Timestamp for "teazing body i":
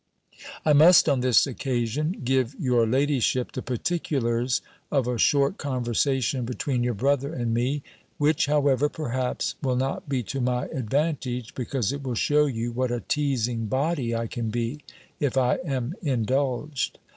13.07-14.25